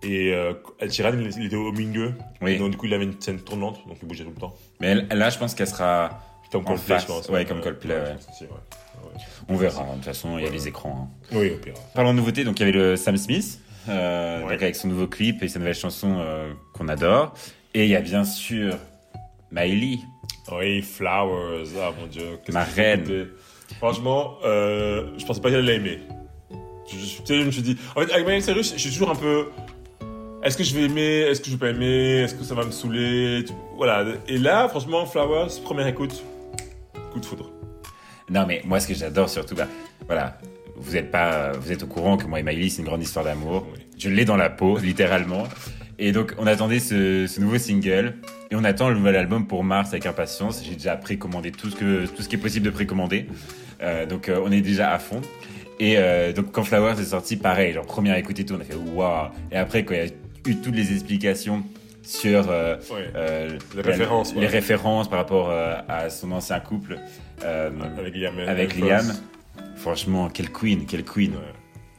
[0.04, 0.54] et euh,
[0.88, 2.14] Sheeran, il, était au milieu,
[2.44, 4.56] Oui, donc du coup, il avait une scène tournante, donc il bougeait tout le temps.
[4.80, 6.22] mais là, je pense qu'elle sera.
[6.52, 7.30] Comme Coldplay, je pense.
[7.30, 8.02] ouais, comme Coldplay, ouais.
[8.20, 8.50] je pense aussi, ouais.
[8.50, 9.22] Ouais.
[9.48, 9.84] On verra.
[9.84, 11.10] De toute façon, il y a les écrans.
[11.10, 11.36] hein.
[11.38, 11.74] Oui, au pire.
[11.96, 15.08] Parlons de nouveautés, donc il y avait le Sam Smith, euh, donc avec son nouveau
[15.08, 17.34] clip et sa nouvelle chanson euh, qu'on adore.
[17.74, 18.76] Et il y a bien sûr
[19.52, 19.98] Miley.
[20.52, 22.40] Oui, Flowers, ah mon dieu.
[22.52, 23.28] Ma reine.
[23.78, 26.00] Franchement, euh, je pensais pas qu'elle allait l'aimer.
[27.26, 29.48] Je, me suis dit, en fait, avec Miley Cyrus, je suis toujours un peu.
[30.44, 32.66] Est-ce que je vais aimer Est-ce que je vais pas aimer Est-ce que ça va
[32.66, 33.46] me saouler
[33.78, 34.04] Voilà.
[34.28, 36.22] Et là, franchement, Flowers, première écoute,
[37.12, 37.52] coup de foudre.
[38.30, 39.68] Non, mais moi, ce que j'adore surtout, bah,
[40.08, 40.38] voilà,
[40.76, 43.26] vous êtes pas, vous êtes au courant que moi et Miley, c'est une grande histoire
[43.26, 43.68] d'amour.
[43.74, 43.80] Oui.
[43.98, 45.44] Je l'ai dans la peau, littéralement.
[46.00, 48.16] Et donc, on attendait ce, ce nouveau single.
[48.50, 50.64] Et on attend le nouvel album pour mars avec impatience.
[50.66, 53.28] J'ai déjà précommandé tout ce que, tout ce qui est possible de précommander.
[53.82, 55.22] Euh, donc, euh, on est déjà à fond.
[55.80, 58.64] Et euh, donc, quand Flowers est sorti, pareil, genre, première écoute et tout, on a
[58.64, 59.30] fait waouh.
[59.52, 60.12] Et après, quand il y a
[60.48, 61.64] eu toutes les explications
[62.12, 63.10] sur euh, Ouais.
[63.16, 64.48] euh, Les références, les ouais.
[64.48, 66.98] références par rapport euh, à son ancien couple,
[67.42, 68.38] Avec Liam.
[68.40, 68.92] avec Hemsworth.
[69.08, 69.16] Liam.
[69.76, 71.32] Franchement, quelle queen, quelle queen.
[71.32, 71.38] Ouais.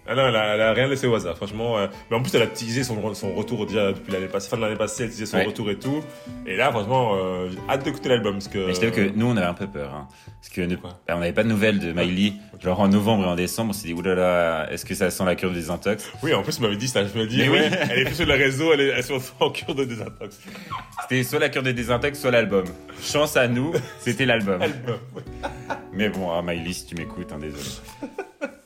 [0.04, 1.78] Ah non, elle a, elle a rien laissé au hasard, franchement.
[1.78, 4.48] euh, Mais en plus, elle a teasé son, son retour déjà depuis l'année passée.
[4.48, 5.44] Fin de l'année passée, elle teasait son Ouais.
[5.44, 6.02] retour et tout.
[6.44, 8.34] Et là, franchement, euh, j'ai hâte d'écouter l'album.
[8.34, 9.94] Parce que, Mais je t'avoue que nous, on avait un peu peur.
[9.94, 10.08] Hein,
[10.40, 12.32] parce que ne- bah, on n'avait pas de nouvelles de Miley.
[12.60, 15.36] Genre en novembre et en décembre, on s'est dit, oulala, est-ce que ça sent la
[15.36, 16.10] cure de désintox?
[16.22, 17.04] Oui, en plus, tu m'avais dit ça.
[17.06, 17.76] Je me dis, Mais oui, oui.
[17.90, 20.38] elle est plus sur le réseau, elle est, elle est en cure de désintox.
[21.02, 22.64] C'était soit la cure de désintox, soit l'album.
[23.00, 24.60] Chance à nous, c'était l'album.
[25.92, 27.62] Mais bon, ah, Miley, si tu m'écoutes, hein, désolé.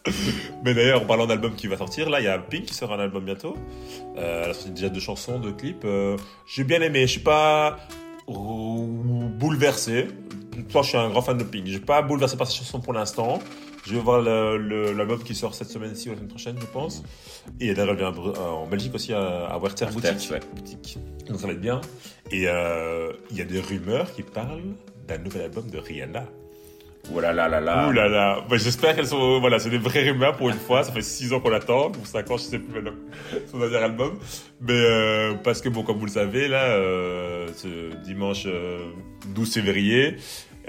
[0.65, 2.93] Mais d'ailleurs, en parlant d'album qui va sortir, là, il y a Pink qui sort
[2.93, 3.57] un album bientôt.
[4.17, 5.85] Euh, elle a sorti déjà deux chansons, deux clips.
[5.85, 6.17] Euh,
[6.47, 7.03] j'ai bien aimé.
[7.03, 7.79] Je suis pas
[8.27, 10.09] bouleversé.
[10.71, 11.67] Toi, je suis un grand fan de Pink.
[11.67, 13.41] Je suis pas bouleversé par ces chansons pour l'instant.
[13.85, 17.05] Je vais voir l'album qui sort cette semaine-ci ou la semaine prochaine, je pense.
[17.61, 20.31] Et d'ailleurs, elle vient en Belgique aussi à, à Werther Werther, Boutique.
[20.33, 20.41] ouais.
[20.57, 20.99] Boutique.
[21.29, 21.81] Donc ça va être bien.
[22.33, 24.75] Et euh, il y a des rumeurs qui parlent
[25.07, 26.25] d'un nouvel album de Rihanna.
[27.15, 27.89] Oh là là là là.
[27.89, 28.45] Ouh là là.
[28.49, 29.41] Bah, J'espère qu'elles sont.
[29.41, 30.83] Voilà, c'est des vraies rumeurs pour une fois.
[30.83, 32.97] Ça fait 6 ans qu'on l'attend, ou 5 ans, je sais plus maintenant,
[33.51, 34.19] son dernier album.
[34.61, 38.91] Mais euh, parce que, bon, comme vous le savez, là, euh, ce dimanche euh,
[39.35, 40.17] 12 février,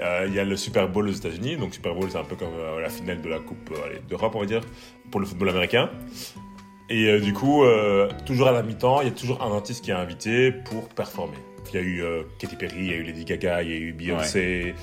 [0.00, 1.56] euh, il y a le Super Bowl aux États-Unis.
[1.56, 4.32] Donc, Super Bowl, c'est un peu comme euh, la finale de la Coupe euh, d'Europe,
[4.36, 4.60] on va dire,
[5.10, 5.90] pour le football américain.
[6.90, 9.84] Et euh, du coup, euh, toujours à la mi-temps, il y a toujours un artiste
[9.84, 11.36] qui est invité pour performer.
[11.70, 13.72] Il y a eu euh, Katy Perry, il y a eu Lady Gaga, il y
[13.74, 14.74] a eu Beyoncé,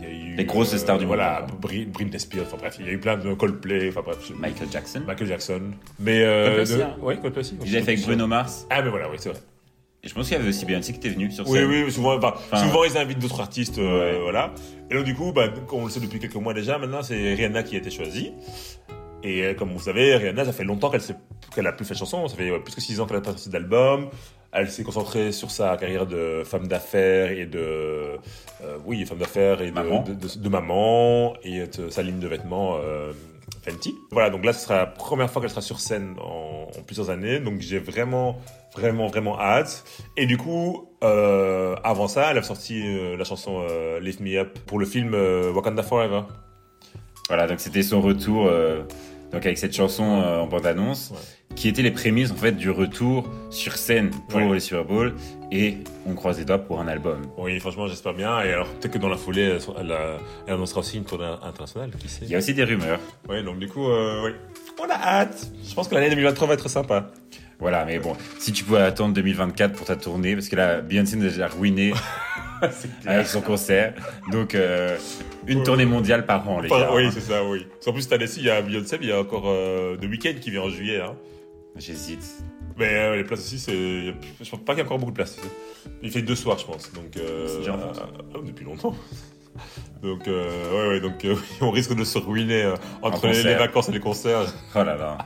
[0.00, 0.36] il y a eu...
[0.36, 1.60] Les grosses stars du Voilà, monde.
[1.60, 4.68] Bri- Britney Spears, enfin bref, il y a eu plein de Coldplay, enfin bref, Michael
[4.70, 5.02] Jackson.
[5.06, 5.60] Michael Jackson.
[5.98, 6.22] Mais...
[6.22, 6.96] Euh, Coldplay aussi, de- hein.
[7.02, 7.56] Ouais, Coldplay aussi.
[7.64, 8.66] Il a fait avec Bruno Mars.
[8.70, 9.38] Ah mais voilà, oui, c'est vrai.
[10.02, 11.68] Et je pense qu'il y avait aussi Beyoncé qui était venue sur Oui, scène.
[11.68, 14.20] oui, souvent, enfin, Enfin, souvent ils invitent d'autres artistes, euh, Ouais.
[14.22, 14.54] voilà.
[14.90, 17.34] Et donc du coup, bah, comme on le sait depuis quelques mois déjà, maintenant c'est
[17.34, 18.32] Rihanna qui a été choisie.
[19.22, 21.16] Et euh, comme vous savez, Rihanna, ça fait longtemps qu'elle s'est-
[21.54, 22.26] qu'elle a plus fait de chansons.
[22.28, 24.08] Ça fait ouais, plus que 6 ans qu'elle a pas sorti d'album.
[24.52, 28.16] Elle s'est concentrée sur sa carrière de femme d'affaires et de, euh,
[28.84, 30.02] oui, femme d'affaires et de Maman.
[30.02, 33.12] de, de- de maman et de sa ligne de vêtements euh,
[33.62, 33.94] Fenty.
[34.10, 37.10] Voilà, donc là, ce sera la première fois qu'elle sera sur scène en, en plusieurs
[37.10, 37.38] années.
[37.38, 38.38] Donc j'ai vraiment,
[38.74, 39.84] vraiment, vraiment hâte.
[40.16, 42.82] Et du coup, euh, avant ça, elle a sorti
[43.16, 43.64] la chanson
[44.00, 45.14] Lift Me Up pour le film
[45.54, 46.22] Wakanda Forever.
[47.28, 48.50] Voilà, donc c'était son retour
[49.32, 51.54] donc avec cette chanson euh, en bande-annonce, Ouais.
[51.56, 54.48] qui était les prémices en fait du retour sur scène pour Ouais.
[54.48, 55.14] le Super Bowl
[55.52, 57.22] et on croise les doigts pour un album.
[57.38, 58.40] Oui, franchement, j'espère bien.
[58.42, 61.24] Et alors, peut-être que dans la foulée, elle, elle, a- elle annoncera aussi une tournée
[61.42, 62.20] internationale, qui sait.
[62.22, 63.00] Il y a aussi des rumeurs.
[63.28, 64.30] Ouais, donc du coup, euh, oui.
[64.82, 65.50] On a hâte.
[65.68, 67.08] Je pense que l'année 2023 va être sympa.
[67.58, 71.16] Voilà, mais bon, si tu pouvais attendre 2024 pour ta tournée, parce que là, Beyoncé
[71.16, 71.92] nous a déjà ruiné
[73.06, 73.94] avec son concert.
[74.30, 74.96] Donc, euh,
[75.46, 76.94] une tournée mondiale par an, les Enfin, gars.
[76.94, 77.10] oui, hein.
[77.12, 77.66] c'est ça, oui.
[77.84, 80.04] Qu'en plus, cette année-ci, il y a Beyoncé, mais il y a encore euh, The
[80.04, 81.00] Weeknd qui vient en juillet.
[81.00, 81.16] Hein.
[81.76, 82.24] J'hésite.
[82.76, 83.72] Mais euh, les places aussi, c'est.
[83.72, 85.38] Je pense pas qu'il y a encore beaucoup de places.
[86.02, 86.92] Il fait deux soirs, je pense.
[86.92, 88.94] Donc, euh, C'est déjà en ah, depuis longtemps.
[90.02, 93.88] Donc, euh, ouais, ouais, donc euh, on risque de se ruiner euh, entre les vacances
[93.88, 94.46] et les concerts.
[94.74, 95.18] Oh là là.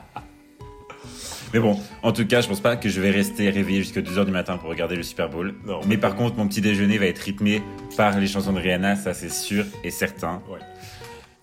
[1.53, 4.25] Mais bon, en tout cas, je pense pas que je vais rester réveillé jusqu'à 2h
[4.25, 5.55] du matin pour regarder le Super Bowl.
[5.65, 5.79] Non.
[5.87, 7.61] Mais par contre, mon petit déjeuner va être rythmé
[7.97, 10.41] par les chansons de Rihanna, ça c'est sûr et certain.
[10.49, 10.59] Ouais.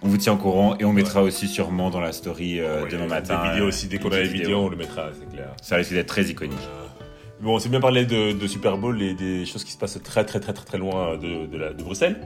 [0.02, 2.90] On vous tient au courant et on mettra aussi sûrement dans la story euh, Ouais,
[2.90, 3.40] demain matin.
[3.42, 4.58] Des vidéos euh, aussi, dès qu'on a les vidéos, vidéo.
[4.64, 5.54] on le mettra, c'est clair.
[5.62, 6.58] Ça risque d'être très iconique.
[7.42, 9.98] Bon, on s'est bien parlé de, de Super Bowl et des choses qui se passent
[10.02, 12.20] très très très très très loin de, de, la- de Bruxelles.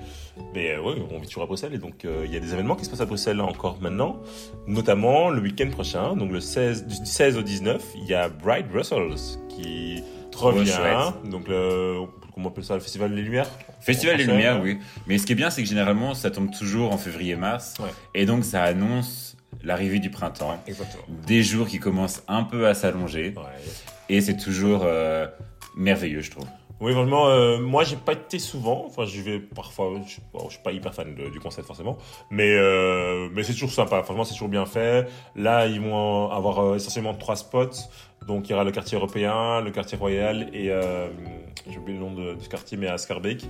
[0.55, 2.52] Mais euh, ouais, on vit toujours à Bruxelles et donc euh, il y a des
[2.52, 4.20] événements qui se passent à Bruxelles encore maintenant.
[4.66, 8.68] Notamment le week-end prochain, donc le 16, du 16 au 19, il y a Bright
[8.68, 9.14] Brussels
[9.48, 10.02] qui
[10.35, 10.70] revient.
[10.70, 11.31] chouette.
[11.31, 12.00] Donc le,
[12.35, 13.48] comment on appelle ça, le Festival des Lumières?
[13.81, 14.74] Festival des Lumières, ouais.
[14.74, 14.79] oui.
[15.07, 17.74] Mais ce qui est bien, c'est que généralement, ça tombe toujours en février-mars.
[17.81, 17.88] Ouais.
[18.14, 20.61] Et donc, ça annonce l'arrivée du printemps.
[20.66, 21.05] Exactement.
[21.26, 23.33] Des jours qui commencent un peu à s'allonger.
[23.35, 23.42] Ouais.
[24.09, 25.27] Et c'est toujours euh,
[25.77, 26.47] merveilleux, je trouve.
[26.79, 30.73] Oui, vraiment, euh, moi j'ai pas été souvent, enfin j'y vais parfois, je suis pas,
[30.73, 31.97] hyper fan du concept forcément,
[32.31, 35.09] mais, euh, mais c'est toujours sympa, franchement c'est toujours bien fait.
[35.37, 37.88] Là ils vont avoir euh, essentiellement trois spots,
[38.27, 41.09] donc il y aura le quartier européen, le quartier royal et euh,
[41.69, 43.45] j'ai oublié le nom de, ce quartier, mais à Scarbeck.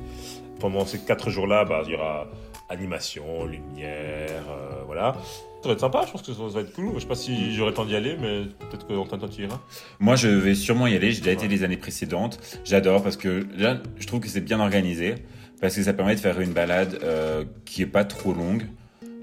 [0.60, 2.26] Pendant ces quatre jours-là, bah, il y aura
[2.68, 5.16] animation, lumière, euh, voilà.
[5.62, 6.92] Ça va être sympa, je pense que ça va être cool.
[6.94, 9.42] Je sais pas si j'aurai le temps d'y aller, mais peut-être que Antoine, toi tu
[9.42, 9.60] iras.
[9.98, 11.10] Moi, je vais sûrement y aller.
[11.10, 12.38] J'ai déjà été les années précédentes.
[12.64, 15.16] J'adore parce que là, je trouve que c'est bien organisé.
[15.60, 18.66] Parce que ça permet de faire une balade euh, qui est pas trop longue.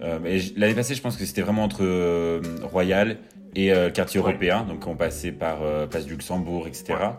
[0.01, 0.19] Euh,
[0.57, 3.17] L'année passée, je pense que c'était vraiment entre euh, Royal
[3.55, 4.29] et euh, le quartier Ouais.
[4.29, 4.63] européen.
[4.67, 6.85] Donc, on passait par euh, Place du Luxembourg, etc.
[6.89, 7.09] Ouais, ouais.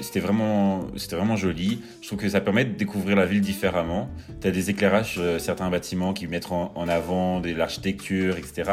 [0.00, 1.82] C'était vraiment, c'était vraiment joli.
[2.00, 4.08] Je trouve que ça permet de découvrir la ville différemment.
[4.40, 8.72] Tu as des éclairages, euh, certains bâtiments qui mettent en, en avant de l'architecture, etc.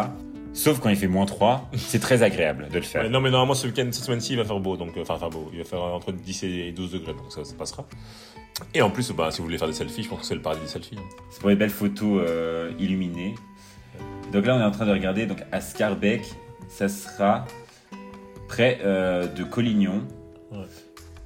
[0.54, 3.08] Sauf quand il fait moins 3, c'est très agréable de le faire.
[3.10, 4.78] Non, mais normalement, ce week-end, cette semaine-ci, il va faire beau.
[4.78, 5.50] Donc, euh, enfin, faire beau.
[5.52, 7.86] Il va faire entre 10 et 12 degrés, donc ça, ça passera.
[8.74, 10.41] Et en plus, bah, si vous voulez faire des selfies, je pense que c'est le
[10.41, 10.95] paradis des selfies.
[10.98, 11.04] hein.
[11.30, 13.36] C'est pour les belles photos euh, illuminées.
[14.34, 16.24] Donc là, on est en train de regarder donc à Scarbeck.
[16.69, 17.45] Ça sera
[18.47, 20.03] près euh, de Collignon
[20.51, 20.65] Ouais.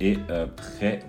[0.01, 0.99] et euh, près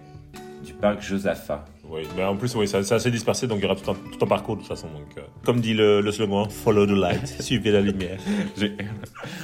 [0.65, 1.65] du parc Josaphat.
[1.89, 4.25] Oui, mais en plus, oui, c'est assez dispersé, donc il y aura tout un, tout
[4.25, 4.87] un parcours de toute façon.
[4.89, 8.19] Donc, euh, comme dit le, le slogan, follow the light, suivez la lumière.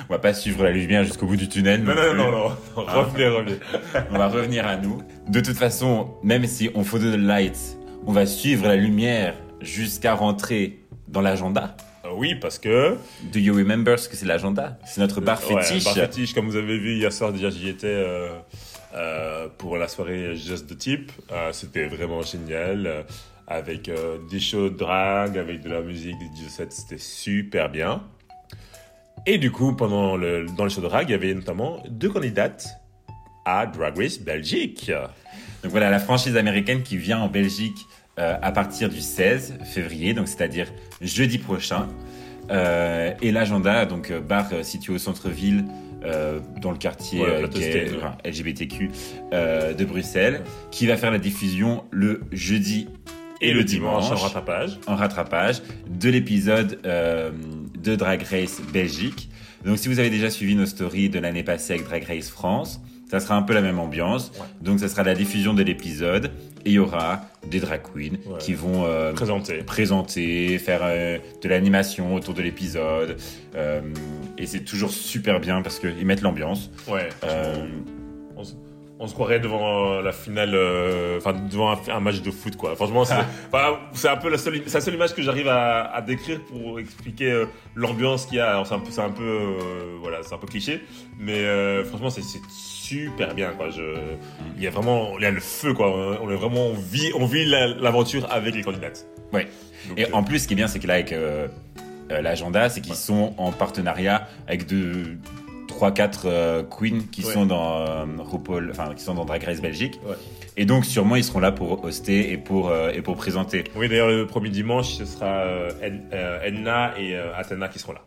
[0.08, 1.82] On va pas suivre la lumière jusqu'au bout du tunnel.
[1.82, 2.56] Non, non, non, non, non.
[2.88, 3.00] Ah.
[3.02, 3.56] revenez, revenez.
[4.12, 5.02] On va revenir à nous.
[5.28, 7.58] De toute façon, même si on follow the light,
[8.06, 11.76] on va suivre la lumière jusqu'à rentrer dans l'agenda.
[12.20, 12.96] Euh, oui, parce que.
[13.32, 14.78] Do you remember ce que c'est l'agenda?
[14.84, 15.84] C'est notre bar Ouais, fétiche.
[15.84, 18.38] bar fétiche, comme vous avez vu hier soir, déjà j'y étais euh,
[18.94, 21.12] euh, pour la soirée Just the Tip.
[21.32, 22.86] Euh, C'était vraiment génial.
[22.86, 23.02] euh,
[23.52, 27.68] avec euh, des shows de drag, avec de la musique, des DJ sets, c'était super
[27.68, 28.00] bien.
[29.26, 32.10] Et du coup, pendant le, dans les shows de drag, il y avait notamment deux
[32.10, 32.68] candidates
[33.44, 34.92] à Drag Race Belgique.
[35.64, 37.76] Donc voilà, la franchise américaine qui vient en Belgique
[38.18, 41.88] euh, à partir du 16 février, donc c'est-à-dire jeudi prochain.
[42.50, 45.64] Euh, et l'agenda, donc euh, bar situé au centre-ville,
[46.04, 47.44] euh, dans le quartier Ouais,
[47.96, 48.90] enfin, LGBTQ
[49.32, 52.88] de Bruxelles, qui va faire la diffusion le jeudi
[53.40, 54.78] Et, le dimanche, en rattrapage.
[54.86, 59.30] en rattrapage de l'épisode de Drag Race Belgique.
[59.64, 62.80] Donc si vous avez déjà suivi nos stories de l'année passée avec Drag Race France,
[63.10, 64.30] ça sera un peu la même ambiance.
[64.36, 64.46] Ouais.
[64.60, 66.26] Donc ça sera la diffusion de l'épisode
[66.64, 68.38] et il y aura des drag queens Ouais.
[68.38, 69.12] qui vont euh,
[69.66, 73.16] présenter, faire euh, de l'animation autour de l'épisode.
[73.56, 73.80] Euh,
[74.38, 76.70] et c'est toujours super bien parce qu'ils mettent l'ambiance.
[76.86, 77.08] Ouais.
[79.02, 80.54] On se croirait devant la finale,
[81.16, 82.76] enfin devant un, un match de foot quoi.
[82.76, 83.14] Franchement, c'est
[84.08, 87.44] un peu la seule, la seule image que j'arrive à, à décrire pour expliquer
[87.74, 88.62] l'ambiance qu'il y a.
[88.66, 89.38] C'est un peu, un peu,
[90.02, 90.82] voilà, c'est un peu cliché,
[91.18, 92.40] mais franchement c'est c'est
[92.90, 93.70] super bien quoi.
[93.70, 93.82] Je,
[94.56, 96.18] il y a vraiment, il y a le feu quoi.
[96.22, 99.06] On est vraiment, on vit, on vit la- l'aventure avec les candidates.
[99.32, 99.46] Ouais.
[99.88, 101.48] Donc, Et euh, en plus, ce qui est bien, c'est que là, avec euh,
[102.10, 105.18] euh, l'agenda, c'est qu'ils sont en partenariat avec deux,
[105.68, 107.32] trois, quatre euh, queens qui Ouais.
[107.32, 109.98] sont dans euh, RuPaul, enfin qui sont dans Drag Race Belgique.
[110.04, 110.16] Ouais.
[110.56, 113.64] Et donc, sûrement, ils seront là pour hoster et pour euh, et pour présenter.
[113.76, 115.44] Oui, d'ailleurs, le premier dimanche, ce sera
[116.44, 118.00] Edna et Athena qui seront là.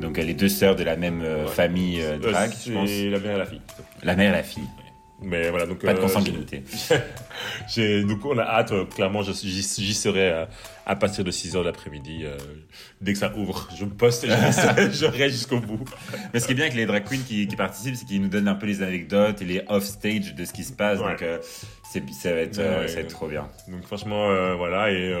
[0.00, 1.50] Donc, les deux sœurs de la même euh, Ouais.
[1.50, 2.90] famille euh, Euh, drag, je pense.
[2.90, 3.60] la mère et la fille.
[4.02, 4.64] La mère et la fille.
[5.22, 5.78] Mais voilà, donc.
[5.78, 6.62] Pas de consanguinité.
[8.02, 10.44] donc, on a hâte, euh, clairement, j'y serai euh,
[10.84, 12.24] à partir de 6h de l'après-midi.
[13.00, 15.84] dès que ça ouvre, je me poste et je reste- jusqu'au bout.
[16.34, 18.28] Mais ce qui est bien avec les drag queens qui, qui participent, c'est qu'ils nous
[18.28, 20.98] donnent un peu les anecdotes et les off-stage de ce qui se passe.
[20.98, 21.10] Ouais.
[21.16, 21.20] Donc,
[22.20, 23.48] ça, va être, Ouais, ça va être trop bien.
[23.68, 24.90] Donc, franchement, voilà.
[24.90, 25.14] Et.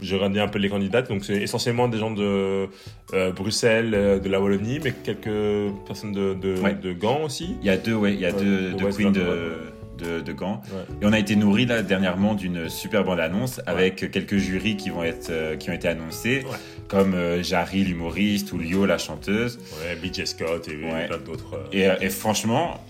[0.00, 2.68] J'ai regardé un peu les candidates, donc c'est essentiellement des gens de
[3.14, 6.74] euh, Bruxelles, euh, de la Wallonie, mais quelques personnes de, de, Ouais.
[6.74, 7.56] de Gand aussi.
[7.60, 10.60] Il y a deux, ouais, il y a deux, de deux queens de, de, Gand.
[10.72, 10.96] Ouais.
[11.02, 14.90] Et on a été nourris là dernièrement d'une super bande annonce avec quelques jurys qui
[14.90, 16.42] vont être euh, qui ont été annoncés,
[16.88, 19.58] comme Jarry l'humoriste ou Lio la chanteuse.
[19.84, 21.68] Ouais, BJ Scott et plein d'autres.
[21.72, 22.80] Et, et franchement,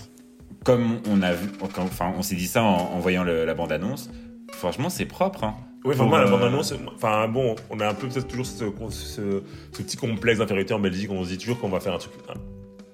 [0.65, 3.73] comme on a vu, enfin on s'est dit ça en, en voyant le- la bande
[3.73, 4.09] annonce,
[4.53, 5.45] franchement c'est propre.
[5.45, 5.57] Hein.
[5.85, 8.65] Oui, Pour, vraiment, la euh, bande-annonce, enfin bon, on a un peu peut-être toujours ce,
[8.91, 9.43] ce,
[9.73, 12.13] ce petit complexe d'infériorité en Belgique, on se dit toujours qu'on va faire un truc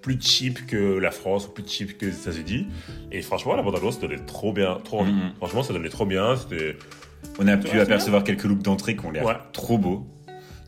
[0.00, 2.66] plus cheap que la France ou plus cheap que les États-Unis.
[3.12, 5.12] Et franchement, la bande-annonce ça donnait trop bien, trop envie.
[5.12, 5.32] Mhm.
[5.36, 6.36] Franchement, ça donnait trop bien.
[6.36, 6.76] C'était.
[7.38, 9.34] On a pu apercevoir quelques looks d'entrée qui ont l'air Ouais.
[9.52, 10.06] trop beaux.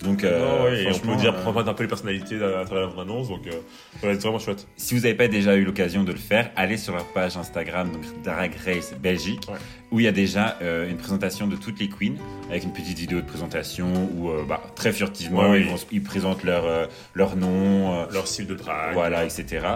[0.05, 2.61] Donc euh, Non, ouais, et on peut dire euh, prendre un peu les personnalités à,
[2.61, 3.51] à travers la bande-annonce, donc euh,
[4.01, 4.67] ça va être vraiment chouette.
[4.77, 7.91] Si vous n'avez pas déjà eu l'occasion de le faire, allez sur leur page Instagram,
[7.93, 9.59] donc Drag Race Belgique, Ouais.
[9.91, 12.15] où il y a déjà euh, une présentation de toutes les queens,
[12.49, 15.61] avec une petite vidéo de présentation où, euh, bah, très furtivement, Ouais, oui.
[15.61, 18.95] ils, vont- ils présentent leur, euh, leur nom, euh, Leur style de drague.
[18.95, 19.67] voilà, etc.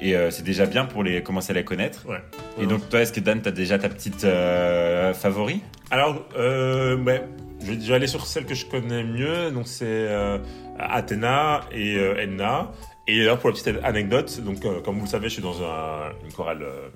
[0.00, 2.04] Et euh, c'est déjà bien pour les, commencer à les connaître.
[2.06, 2.18] Ouais.
[2.60, 5.62] Et donc, toi, est-ce que Dan, tu as déjà ta petite euh, favori?
[5.90, 7.22] Alors, euh, ouais,
[7.64, 9.50] je vais aller sur celle que je connais mieux.
[9.50, 10.38] Donc, c'est euh,
[10.78, 12.70] Athéna et euh, Edna.
[13.06, 15.62] Et alors, pour la petite anecdote, donc, euh, comme vous le savez, je suis dans
[15.62, 16.88] un- une chorale, euh,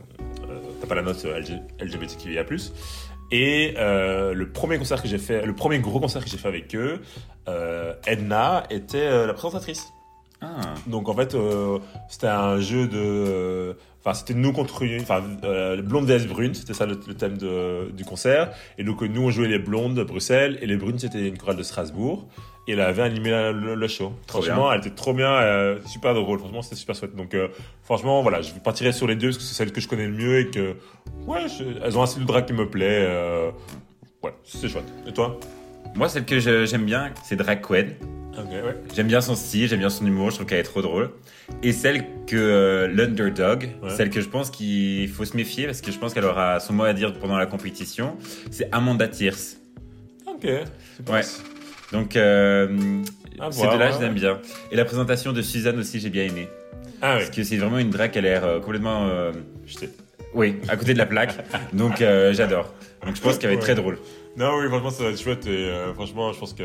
[0.49, 2.45] euh, t'as pas la note LG, LGBTQIA+.
[3.31, 6.75] Et le premier concert que j'ai fait, le premier gros concert que j'ai fait avec
[6.75, 7.01] eux,
[8.07, 9.93] Edna était la présentatrice.
[10.41, 10.75] Ah.
[10.87, 15.83] Donc en fait, euh, c'était un jeu de, euh, enfin c'était nous contre enfin euh,
[15.83, 18.51] blonde vs brune, c'était ça le, le thème de- du concert.
[18.79, 21.57] Et donc nous on jouait les blondes de Bruxelles et les brunes c'était une chorale
[21.57, 22.27] de Strasbourg.
[22.69, 24.13] Et elle avait animé la- le, le show.
[24.27, 26.39] Trop franchement, elle était trop bien, euh, super drôle.
[26.39, 27.17] Franchement, c'était super chouette.
[27.17, 27.49] Donc euh,
[27.83, 30.13] franchement, voilà, je partirai sur les deux parce que c'est celle que je connais le
[30.13, 30.75] mieux et que
[31.27, 33.09] ouais, je- elles ont un style de drag qui me plaît.
[34.23, 34.85] ouais, c'est chouette.
[35.07, 35.39] Et toi?
[35.95, 37.95] Moi, celle que j'aime bien, c'est Drag Queen.
[38.37, 38.75] Ouais.
[38.95, 41.11] J'aime bien son style, j'aime bien son humour, je trouve qu'elle est trop drôle.
[41.63, 43.91] Et celle que euh, l'underdog, Ouais.
[43.91, 46.73] celle que je pense qu'il faut se méfier parce que je pense qu'elle aura son
[46.73, 48.17] mot à dire pendant la compétition,
[48.51, 49.57] c'est Amanda Thierce.
[50.27, 50.45] Ok.
[50.45, 51.23] Ouais.
[51.93, 53.03] Donc euh,
[53.41, 53.93] À ces voir, deux-là, ouais.
[53.99, 54.39] je l'aime bien.
[54.71, 56.49] Et la présentation de Suzanne aussi, j'ai bien aimé.
[57.03, 57.25] Ah oui.
[57.25, 59.09] Parce que c'est vraiment une drague qui a l'air euh, complètement...
[59.09, 59.33] euh,
[59.67, 59.91] J'étais-
[60.35, 61.35] oui, à côté de la plaque.
[61.73, 62.73] Donc euh, j'adore.
[63.05, 63.99] Donc je pense qu'elle va être très drôle.
[64.39, 65.47] Non, oui, franchement, ça va être chouette.
[65.47, 66.63] Et euh, franchement, je pense que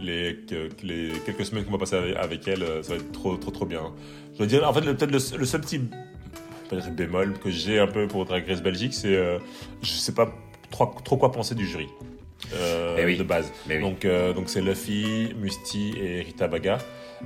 [0.00, 3.12] les, que, les quelques semaines qu'on va passer avec, avec elle, euh, ça va être
[3.12, 3.92] trop, trop, trop bien.
[4.34, 5.80] Je veux dire, en fait, peut-être le, le seul petit
[6.90, 9.38] bémol que j'ai un peu pour Drag Race Belgique, c'est euh,
[9.82, 10.34] je sais pas
[10.70, 11.86] trop, trop quoi penser du jury.
[12.54, 13.16] euh, Eh oui.
[13.16, 13.52] de base.
[13.68, 13.80] Oui.
[13.80, 16.78] Donc, euh, donc c'est Luffy, Musty et Rita Baga.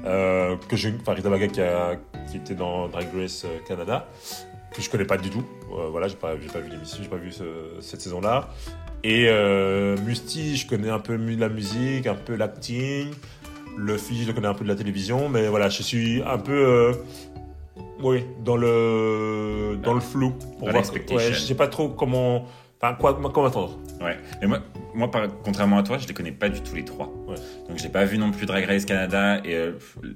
[0.05, 1.97] Euh, que je, enfin, Rita Baga qui, a,
[2.31, 4.09] qui était dans Drag Race Canada,
[4.75, 5.43] que je connais pas du tout.
[5.91, 8.51] Voilà, j'ai pas, pas vu l'émission, j'ai pas vu ce- cette saison-là.
[9.03, 13.09] Et euh, Musty, je connais un peu la musique, un peu l'acting.
[13.79, 16.93] Luffy, je connais un peu de la télévision, mais voilà, je suis un peu, euh,
[18.03, 20.33] oui, dans le, dans le flou.
[20.59, 22.47] Pour voir, ouais, je sais pas trop comment,
[22.81, 23.79] enfin quoi, comment attendre.
[24.01, 24.19] Ouais.
[24.43, 24.61] Et moi,
[24.95, 27.13] moi par- contrairement à toi, je les connais pas du tout les trois.
[27.27, 27.35] Ouais.
[27.69, 29.73] Donc j'ai pas vu non plus Drag Race Canada et euh,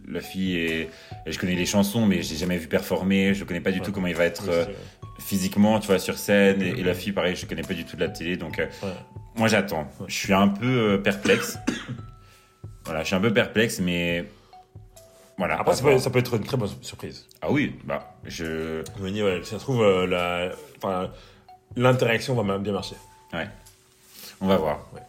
[0.08, 0.80] la fille et,
[1.26, 3.34] et je connais les chansons, mais j'ai jamais vu performer.
[3.34, 3.84] Je connais pas du Ouais.
[3.84, 4.64] tout comment il va être euh,
[5.18, 6.62] physiquement, tu vois, sur scène.
[6.62, 8.36] Et, et la fille, pareil, je connais pas du tout de la télé.
[8.36, 8.66] Donc euh,
[9.36, 9.86] moi j'attends.
[10.06, 11.58] Je suis un peu perplexe.
[12.84, 14.24] voilà, je suis un peu perplexe, mais
[15.36, 15.58] voilà.
[15.60, 17.26] Après, ça peut, ça peut être une très bonne surprise.
[17.42, 18.82] Ah oui, bah je.
[18.98, 21.10] Je me dis, ouais, ça se trouve, la, enfin,
[21.76, 22.96] l'interaction va même bien marcher.
[24.40, 24.86] On va voir.
[24.94, 25.00] Ouais.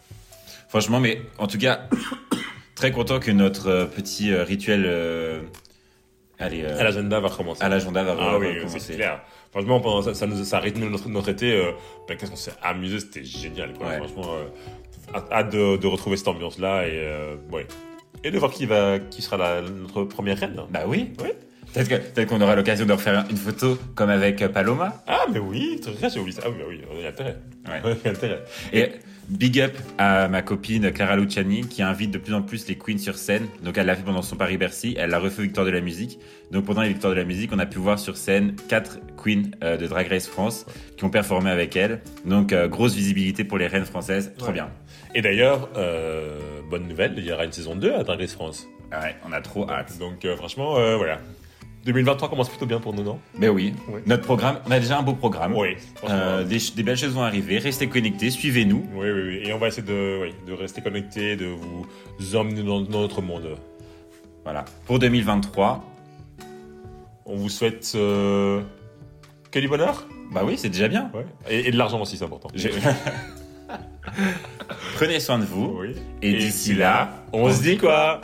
[0.68, 1.88] Franchement, mais en tout cas,
[2.74, 5.42] très content que notre euh, petit euh, rituel euh,
[6.38, 7.62] Allez, euh, À l'agenda va recommencer.
[7.62, 8.78] à l'agenda va Ah oui, recommencer.
[8.80, 9.20] c'est clair.
[9.52, 11.52] Franchement, pendant ça, ça, nous, ça a rythmé notre, notre été.
[11.52, 11.72] Euh,
[12.08, 13.72] ben, Qu'est-ce qu'on s'est amusé, c'était génial.
[13.72, 13.86] Quoi.
[13.88, 13.96] Ouais.
[13.98, 14.26] Franchement,
[15.32, 17.66] hâte- de, de retrouver cette ambiance-là et, ouais.
[18.22, 20.60] et de voir qui, va, qui sera la, notre première reine.
[20.70, 21.12] Bah oui.
[21.22, 21.34] Ouais.
[21.74, 25.02] Peut-être qu'on aura l'occasion de refaire une photo comme avec euh, Paloma.
[25.06, 26.42] Ah, mais oui, très bien, j'ai oublié ça.
[26.46, 27.36] Ah oui, bah oui, y a intérêt.
[27.68, 27.96] Ouais.
[28.04, 28.42] A intérêt.
[28.72, 28.92] Et
[29.28, 32.96] big up à ma copine Clara Luciani qui invite de plus en plus les queens
[32.98, 33.46] sur scène.
[33.62, 36.18] Donc elle l'a fait pendant son Paris-Bercy, elle l'a refait aux Victoires de la musique.
[36.52, 39.50] Donc pendant les Victoires de la musique, on a pu voir sur scène quatre queens
[39.64, 40.64] euh, de Drag Race France
[40.96, 42.00] qui ont performé avec elle.
[42.24, 44.52] Donc euh, grosse visibilité pour les reines françaises, trop Ouais.
[44.54, 44.70] bien.
[45.14, 46.38] Et d'ailleurs, euh,
[46.70, 48.66] bonne nouvelle, il y aura une saison 2 à Drag Race France.
[48.92, 49.98] Ouais, on a trop hâte.
[49.98, 51.18] Donc euh, franchement, euh, voilà.
[51.86, 53.18] 2023 commence plutôt bien pour nous, non?
[53.38, 54.02] Mais oui, Ouais.
[54.06, 55.54] notre programme, on a déjà un beau programme.
[55.56, 55.76] Oui.
[56.08, 58.86] Euh, des, des belles choses vont arriver, restez connectés, suivez-nous.
[58.94, 59.40] Oui, oui, oui.
[59.48, 63.22] Et on va essayer de, oui, de rester connectés, de vous emmener dans, dans notre
[63.22, 63.56] monde.
[64.44, 64.64] Voilà.
[64.86, 65.84] Pour 2023,
[67.24, 68.60] On vous souhaite euh,
[69.50, 71.08] que du bonheur bah oui, c'est déjà bien.
[71.14, 71.24] ouais.
[71.48, 72.48] et, et de l'argent aussi, c'est important.
[72.54, 72.68] Je-
[74.96, 75.76] Prenez soin de vous.
[75.80, 75.94] Oui.
[76.22, 78.20] Et, d'ici là, on se dit quoi?